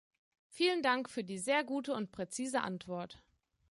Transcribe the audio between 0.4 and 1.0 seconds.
Vielen